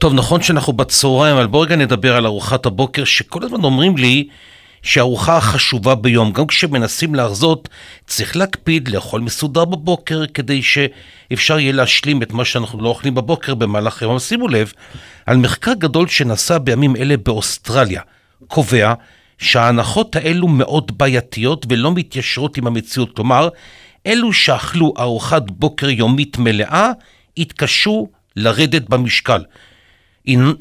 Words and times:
טוב, 0.00 0.14
נכון 0.14 0.42
שאנחנו 0.42 0.72
בצהריים, 0.72 1.36
אבל 1.36 1.46
בואו 1.46 1.62
רגע 1.62 1.76
נדבר 1.76 2.16
על 2.16 2.26
ארוחת 2.26 2.66
הבוקר, 2.66 3.04
שכל 3.04 3.44
הזמן 3.44 3.64
אומרים 3.64 3.96
לי 3.96 4.28
שהארוחה 4.82 5.36
החשובה 5.36 5.94
ביום, 5.94 6.32
גם 6.32 6.46
כשמנסים 6.46 7.14
להרזות, 7.14 7.68
צריך 8.06 8.36
להקפיד 8.36 8.88
לאכול 8.88 9.20
מסודר 9.20 9.64
בבוקר, 9.64 10.26
כדי 10.34 10.62
שאפשר 10.62 11.58
יהיה 11.58 11.72
להשלים 11.72 12.22
את 12.22 12.32
מה 12.32 12.44
שאנחנו 12.44 12.82
לא 12.82 12.88
אוכלים 12.88 13.14
בבוקר 13.14 13.54
במהלך 13.54 14.02
היום. 14.02 14.18
שימו 14.18 14.48
לב, 14.48 14.72
על 15.26 15.36
מחקר 15.36 15.72
גדול 15.78 16.08
שנעשה 16.08 16.58
בימים 16.58 16.96
אלה 16.96 17.16
באוסטרליה, 17.16 18.02
קובע 18.48 18.94
שההנחות 19.38 20.16
האלו 20.16 20.48
מאוד 20.48 20.98
בעייתיות 20.98 21.66
ולא 21.68 21.92
מתיישרות 21.92 22.56
עם 22.56 22.66
המציאות. 22.66 23.16
כלומר, 23.16 23.48
אלו 24.06 24.32
שאכלו 24.32 24.94
ארוחת 24.98 25.50
בוקר 25.50 25.90
יומית 25.90 26.38
מלאה, 26.38 26.90
התקשו 27.38 28.08
לרדת 28.36 28.88
במשקל. 28.88 29.42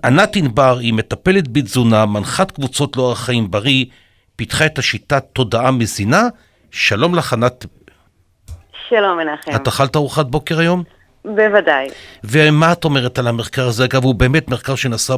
ענת 0.05 0.35
ענבר 0.35 0.77
היא 0.77 0.93
מטפלת 0.93 1.47
בתזונה, 1.47 2.05
מנחת 2.05 2.51
קבוצות 2.51 2.97
לאורח 2.97 3.19
חיים 3.25 3.51
בריא, 3.51 3.85
פיתחה 4.35 4.65
את 4.65 4.77
השיטת 4.77 5.25
תודעה 5.33 5.71
מזינה. 5.71 6.23
שלום 6.71 7.15
לך, 7.15 7.33
ענת. 7.33 7.65
שלום, 8.89 9.17
מנחם. 9.17 9.55
את 9.55 9.67
אכלת 9.67 9.95
ארוחת 9.95 10.25
בוקר 10.25 10.59
היום? 10.59 10.83
בוודאי. 11.25 11.87
ומה 12.23 12.71
את 12.71 12.85
אומרת 12.85 13.19
על 13.19 13.27
המחקר 13.27 13.67
הזה? 13.67 13.85
אגב, 13.85 14.03
הוא 14.03 14.15
באמת 14.15 14.49
מחקר 14.49 14.75
שנעשה 14.75 15.15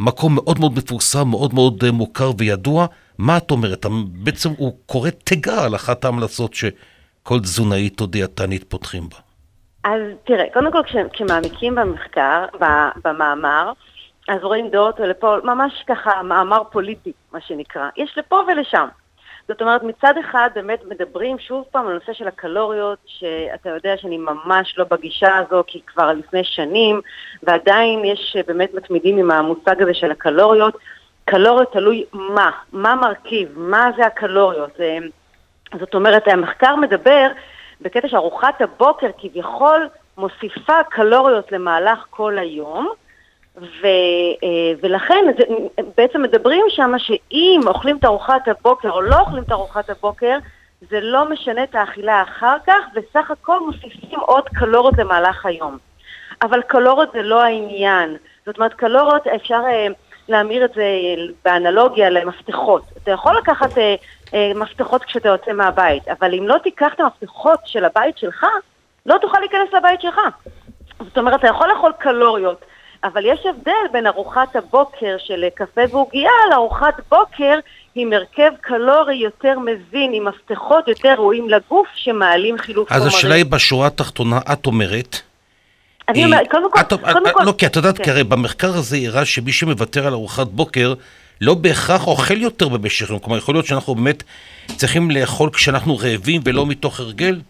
במקום 0.00 0.34
מאוד 0.34 0.60
מאוד 0.60 0.76
מפורסם, 0.76 1.28
מאוד 1.28 1.54
מאוד 1.54 1.84
אה, 1.84 1.92
מוכר 1.92 2.30
וידוע. 2.38 2.86
מה 3.18 3.36
את 3.36 3.50
אומרת? 3.50 3.86
בעצם 4.12 4.50
הוא 4.56 4.76
קורא 4.86 5.10
תיגר 5.10 5.60
על 5.60 5.74
אחת 5.74 6.04
ההמלצות 6.04 6.54
שכל 6.54 7.40
תזונאית 7.40 8.00
או 8.00 8.06
דיאטנית 8.06 8.64
פותחים 8.68 9.08
בה. 9.08 9.25
אז 9.86 10.00
תראה, 10.24 10.44
קודם 10.52 10.72
כל 10.72 10.82
כש, 10.82 10.96
כשמעמיקים 11.12 11.74
במחקר, 11.74 12.44
במאמר, 13.04 13.72
אז 14.28 14.44
רואים 14.44 14.68
דעות 14.70 15.00
לפה, 15.00 15.36
ממש 15.44 15.84
ככה 15.86 16.22
מאמר 16.22 16.62
פוליטי, 16.72 17.12
מה 17.32 17.40
שנקרא. 17.40 17.88
יש 17.96 18.18
לפה 18.18 18.40
ולשם. 18.48 18.88
זאת 19.48 19.60
אומרת, 19.60 19.82
מצד 19.82 20.14
אחד 20.20 20.50
באמת 20.54 20.80
מדברים 20.88 21.38
שוב 21.38 21.64
פעם 21.70 21.86
על 21.86 21.92
הנושא 21.92 22.12
של 22.12 22.28
הקלוריות, 22.28 22.98
שאתה 23.06 23.70
יודע 23.70 23.96
שאני 23.96 24.18
ממש 24.18 24.78
לא 24.78 24.84
בגישה 24.90 25.36
הזו, 25.36 25.62
כי 25.66 25.80
כבר 25.86 26.12
לפני 26.12 26.44
שנים, 26.44 27.00
ועדיין 27.42 28.04
יש 28.04 28.36
באמת 28.46 28.74
מתמידים 28.74 29.18
עם 29.18 29.30
המושג 29.30 29.82
הזה 29.82 29.94
של 29.94 30.10
הקלוריות. 30.10 30.76
קלוריות 31.24 31.72
תלוי 31.72 32.04
מה, 32.12 32.50
מה 32.72 32.94
מרכיב, 32.94 33.48
מה 33.56 33.90
זה 33.96 34.06
הקלוריות. 34.06 34.80
אה, 34.80 34.98
זאת 35.80 35.94
אומרת, 35.94 36.28
המחקר 36.28 36.76
מדבר 36.76 37.28
בקטע 37.80 38.08
שארוחת 38.08 38.60
הבוקר 38.60 39.10
כביכול 39.18 39.88
מוסיפה 40.18 40.82
קלוריות 40.90 41.52
למהלך 41.52 42.06
כל 42.10 42.38
היום, 42.38 42.88
ו, 43.56 43.86
אה, 44.42 44.72
ולכן 44.80 45.24
בעצם 45.96 46.22
מדברים 46.22 46.64
שם 46.68 46.92
שאם 46.98 47.60
אוכלים 47.66 47.96
את 47.96 48.04
ארוחת 48.04 48.48
הבוקר 48.48 48.90
או 48.90 49.00
לא 49.00 49.20
אוכלים 49.20 49.42
את 49.42 49.52
ארוחת 49.52 49.90
הבוקר, 49.90 50.38
זה 50.90 51.00
לא 51.00 51.30
משנה 51.30 51.64
את 51.64 51.74
האכילה 51.74 52.22
אחר 52.22 52.56
כך, 52.66 52.84
וסך 52.94 53.30
הכל 53.30 53.60
מוסיפים 53.60 54.20
עוד 54.20 54.48
קלוריות 54.48 54.98
למהלך 54.98 55.46
היום. 55.46 55.78
אבל 56.42 56.62
קלוריות 56.62 57.12
זה 57.12 57.22
לא 57.22 57.42
העניין. 57.42 58.16
זאת 58.46 58.58
אומרת, 58.58 58.74
קלוריות 58.74 59.26
אפשר 59.26 59.60
אה, 59.66 59.86
להמיר 60.28 60.64
את 60.64 60.70
זה 60.74 60.84
באנלוגיה 61.44 62.10
למפתחות. 62.10 62.82
אתה 63.02 63.10
יכול 63.10 63.36
לקחת 63.36 63.78
אה, 63.78 63.94
אה, 64.34 64.52
מפתחות 64.54 65.04
כשאתה 65.04 65.28
יוצא 65.28 65.52
מהבית, 65.52 66.08
אבל 66.08 66.34
אם 66.34 66.48
לא 66.48 66.56
תיקח 66.62 66.92
את 66.94 67.00
המפתחות 67.00 67.60
של 67.64 67.84
הבית 67.84 68.18
שלך, 68.18 68.46
לא 69.06 69.16
תוכל 69.20 69.38
להיכנס 69.38 69.72
לבית 69.72 70.00
שלך. 70.00 70.20
זאת 71.04 71.18
אומרת, 71.18 71.40
אתה 71.40 71.48
יכול 71.48 71.68
לאכול 71.68 71.92
קלוריות, 71.98 72.64
אבל 73.04 73.26
יש 73.26 73.46
הבדל 73.46 73.72
בין 73.92 74.06
ארוחת 74.06 74.56
הבוקר 74.56 75.16
של 75.18 75.44
קפה 75.54 75.80
ועוגייה 75.90 76.30
לארוחת 76.50 76.94
בוקר 77.10 77.58
עם 77.94 78.12
הרכב 78.12 78.50
קלורי 78.60 79.16
יותר 79.16 79.58
מזין, 79.58 80.10
עם 80.12 80.24
מפתחות 80.24 80.88
יותר 80.88 81.14
ראויים 81.14 81.48
לגוף 81.48 81.88
שמעלים 81.94 82.58
חילוף 82.58 82.88
חומרים. 82.88 83.06
אז 83.06 83.14
השאלה 83.14 83.34
היא 83.34 83.44
בשורה 83.44 83.86
התחתונה, 83.86 84.38
את 84.52 84.66
אומרת... 84.66 85.20
אני 86.08 86.24
אומרת, 86.24 86.50
קודם 86.50 86.70
כל, 86.72 86.80
קודם 87.12 87.32
כל... 87.32 87.42
לא, 87.44 87.54
כי 87.58 87.66
את 87.66 87.76
יודעת, 87.76 87.98
כן. 87.98 88.04
כי 88.04 88.10
הרי 88.10 88.24
במחקר 88.24 88.74
הזה 88.74 88.96
הראה 89.06 89.24
שמי 89.24 89.52
שמוותר 89.52 90.06
על 90.06 90.12
ארוחת 90.12 90.46
בוקר, 90.46 90.94
לא 91.40 91.54
בהכרח 91.54 92.06
אוכל 92.06 92.36
יותר 92.36 92.68
במשך 92.68 93.10
יום. 93.10 93.18
כלומר, 93.18 93.38
יכול 93.38 93.54
להיות 93.54 93.66
שאנחנו 93.66 93.94
באמת 93.94 94.22
צריכים 94.76 95.10
לאכול 95.10 95.50
כשאנחנו 95.50 95.96
רעבים 95.96 96.40
ולא 96.44 96.66
מתוך 96.66 97.00
הרגל? 97.00 97.40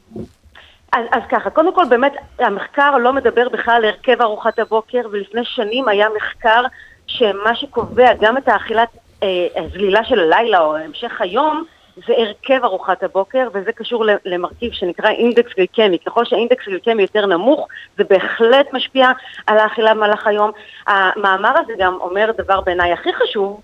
אז, 0.93 1.05
אז 1.13 1.23
ככה, 1.31 1.51
קודם 1.51 1.75
כל 1.75 1.85
באמת 1.89 2.13
המחקר 2.39 2.97
לא 2.99 3.13
מדבר 3.13 3.49
בכלל 3.49 3.75
על 3.75 3.85
הרכב 3.85 4.23
ארוחת 4.23 4.59
הבוקר, 4.59 5.01
ולפני 5.13 5.41
שנים 5.45 5.89
היה 5.89 6.07
מחקר 6.17 6.63
שמה 7.07 7.55
שקובע 7.55 8.15
גם 8.21 8.37
את 8.37 8.49
האכילת, 8.49 8.89
אה, 9.23 9.47
הזלילה 9.57 10.05
של 10.05 10.21
הלילה 10.21 10.61
או 10.61 10.77
המשך 10.77 11.21
היום, 11.21 11.65
זה 11.97 12.13
הרכב 12.17 12.65
ארוחת 12.65 13.03
הבוקר, 13.03 13.49
וזה 13.55 13.73
קשור 13.73 14.05
למרכיב 14.25 14.73
שנקרא 14.73 15.11
אינדקס 15.11 15.53
גליקמי. 15.57 15.99
ככל 15.99 16.25
שהאינדקס 16.25 16.69
גליקמי 16.69 17.03
יותר 17.03 17.27
נמוך, 17.27 17.69
זה 17.99 18.05
בהחלט 18.05 18.73
משפיע 18.73 19.11
על 19.47 19.59
האכילה 19.59 19.95
במהלך 19.95 20.27
היום. 20.27 20.51
המאמר 20.87 21.53
הזה 21.59 21.73
גם 21.79 21.99
אומר 22.01 22.31
דבר 22.39 22.61
בעיניי 22.61 22.93
הכי 22.93 23.13
חשוב, 23.13 23.61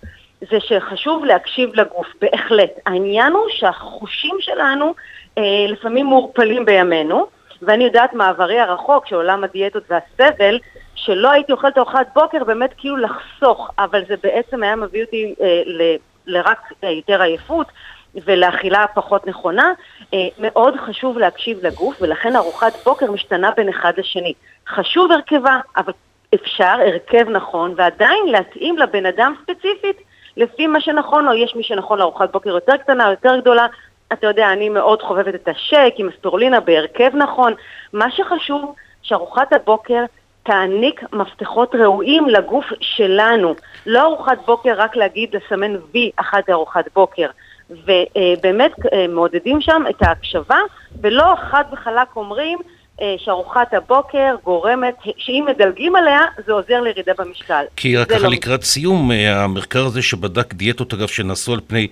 זה 0.51 0.61
שחשוב 0.61 1.25
להקשיב 1.25 1.71
לגוף, 1.75 2.07
בהחלט. 2.21 2.71
העניין 2.87 3.33
הוא 3.33 3.47
שהחושים 3.49 4.37
שלנו 4.41 4.95
אה, 5.39 5.67
לפעמים 5.69 6.07
מעורפלים 6.07 6.65
בימינו, 6.65 7.27
ואני 7.63 7.85
יודעת 7.85 8.13
מעברי 8.13 8.61
הרחוק 8.61 9.07
של 9.07 9.15
עולם 9.17 9.45
הדיאטות 9.45 9.83
והסבל, 9.91 10.59
שלא 10.95 11.31
הייתי 11.31 11.53
אוכלת 11.53 11.79
ארוחת 11.79 12.07
בוקר 12.15 12.45
באמת 12.45 12.71
כאילו 12.77 12.97
לחסוך, 12.97 13.71
אבל 13.79 14.03
זה 14.09 14.15
בעצם 14.23 14.63
היה 14.63 14.77
מביא 14.77 15.05
אותי 15.05 15.35
אה, 15.41 15.63
ל, 15.67 15.97
לרק 16.27 16.73
אה, 16.85 16.91
יותר 16.91 17.23
עייפות. 17.23 17.67
ולאכילה 18.15 18.87
פחות 18.95 19.27
נכונה, 19.27 19.73
אה, 20.15 20.19
מאוד 20.39 20.75
חשוב 20.77 21.19
להקשיב 21.19 21.59
לגוף, 21.67 21.97
ולכן 22.01 22.37
ארוחת 22.37 22.73
בוקר 22.85 23.11
משתנה 23.11 23.51
בין 23.57 23.69
אחד 23.69 23.93
לשני. 23.97 24.35
חשוב 24.69 25.13
הרכבה, 25.13 25.61
אבל 25.77 25.93
אפשר 26.35 26.77
הרכב 26.87 27.29
נכון, 27.29 27.75
ועדיין 27.77 28.27
להתאים 28.27 28.79
לבן 28.79 29.07
אדם 29.07 29.35
ספציפית 29.43 29.97
לפי 30.37 30.67
מה 30.67 30.81
שנכון, 30.81 31.29
או 31.29 31.35
יש 31.35 31.57
מי 31.57 31.63
שנכון 31.63 31.99
לארוחת 31.99 32.33
בוקר 32.33 32.51
יותר 32.51 32.77
קטנה 32.77 33.07
או 33.07 33.11
יותר 33.11 33.41
גדולה. 33.41 33.67
אתה 34.13 34.27
יודע, 34.27 34.53
אני 34.53 34.69
מאוד 34.69 35.03
חובבת 35.03 35.35
את 35.35 35.49
השק 35.49 35.95
עם 35.97 36.09
הסטורלינה 36.09 36.61
בהרכב 36.61 37.17
נכון. 37.17 37.55
מה 37.93 38.11
שחשוב, 38.11 38.75
שארוחת 39.03 39.53
הבוקר 39.53 40.05
תעניק 40.43 41.03
מפתחות 41.13 41.75
ראויים 41.75 42.29
לגוף 42.29 42.65
שלנו. 42.81 43.55
לא 43.87 44.03
ארוחת 44.03 44.39
בוקר 44.47 44.75
רק 44.77 44.97
להגיד 44.97 45.37
לסמן 45.37 45.77
וי 45.93 46.11
אחת 46.17 46.51
ארוחת 46.51 46.85
בוקר. 46.95 47.27
ובאמת 47.71 48.73
אה, 48.93 49.07
מעודדים 49.09 49.61
שם 49.61 49.83
את 49.91 50.03
ההקשבה, 50.03 50.59
ולא 51.01 51.35
חד 51.51 51.65
וחלק 51.73 52.17
אומרים 52.17 52.59
אה, 53.01 53.15
שארוחת 53.19 53.75
הבוקר 53.75 54.35
גורמת, 54.45 54.95
שאם 55.17 55.47
מדלגים 55.49 55.97
עליה, 55.97 56.21
זה 56.47 56.53
עוזר 56.53 56.81
לירידה 56.81 57.13
במשקל. 57.19 57.65
כי 57.77 57.97
רק 57.97 58.09
ככה 58.09 58.23
לא... 58.23 58.31
לקראת 58.31 58.63
סיום, 58.63 59.13
אה, 59.13 59.45
המחקר 59.45 59.85
הזה 59.87 60.03
שבדק 60.03 60.55
דיאטות, 60.55 60.95
אגב, 60.95 61.09
שנעשו 61.09 61.53
על 61.53 61.61
פני 61.67 61.89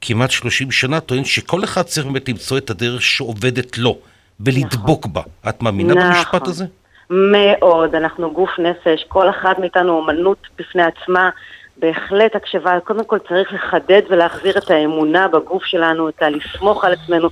כמעט 0.00 0.30
30 0.30 0.70
שנה, 0.70 1.00
טוען 1.00 1.24
שכל 1.24 1.64
אחד 1.64 1.82
צריך 1.82 2.06
באמת 2.06 2.28
למצוא 2.28 2.58
את 2.58 2.70
הדרך 2.70 3.02
שעובדת 3.02 3.78
לו, 3.78 3.98
ולדבוק 4.40 5.06
נכון. 5.06 5.12
בה. 5.12 5.22
את 5.48 5.62
מאמינה 5.62 5.94
נכון. 5.94 6.10
במשפט 6.10 6.46
הזה? 6.46 6.64
מאוד, 7.10 7.94
אנחנו 7.94 8.32
גוף 8.32 8.50
נפש, 8.58 9.04
כל 9.08 9.30
אחד 9.30 9.54
מאיתנו 9.58 9.92
אומנות 9.92 10.46
בפני 10.58 10.82
עצמה. 10.82 11.30
בהחלט 11.78 12.36
הקשבה, 12.36 12.80
קודם 12.84 13.04
כל 13.04 13.18
צריך 13.28 13.52
לחדד 13.52 14.02
ולהחזיר 14.10 14.58
את 14.58 14.70
האמונה 14.70 15.28
בגוף 15.28 15.64
שלנו, 15.64 16.08
את 16.08 16.22
הלסמוך 16.22 16.84
על 16.84 16.92
עצמנו, 16.92 17.28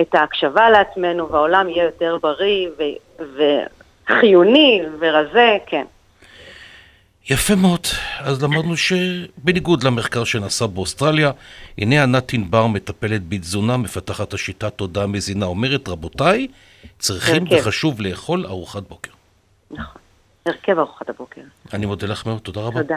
את 0.00 0.14
ההקשבה 0.14 0.70
לעצמנו, 0.70 1.28
והעולם 1.32 1.68
יהיה 1.68 1.84
יותר 1.84 2.18
בריא 2.22 2.68
ו- 2.78 3.26
וחיוני 4.06 4.82
ורזה, 4.98 5.56
כן. 5.66 5.84
יפה 7.30 7.54
מאוד. 7.54 7.86
אז 8.18 8.42
למדנו 8.42 8.76
שבניגוד 8.76 9.82
למחקר 9.82 10.24
שנעשה 10.24 10.66
באוסטרליה, 10.66 11.30
הנה 11.78 12.02
ענת 12.02 12.32
ענבר 12.32 12.66
מטפלת 12.66 13.28
בתזונה, 13.28 13.76
מפתחת 13.76 14.34
השיטה 14.34 14.70
תודעה 14.70 15.06
מזינה, 15.06 15.46
אומרת, 15.46 15.88
רבותיי, 15.88 16.48
צריכים 16.98 17.42
הרכב. 17.42 17.56
וחשוב 17.66 18.00
לאכול 18.00 18.46
ארוחת 18.46 18.82
בוקר. 18.88 19.10
נכון, 19.70 20.02
הרכב 20.46 20.78
ארוחת 20.78 21.08
הבוקר. 21.08 21.40
אני 21.74 21.86
מודה 21.86 22.06
לך 22.06 22.26
מאוד, 22.26 22.38
תודה 22.38 22.60
רבה. 22.60 22.82
תודה. 22.82 22.96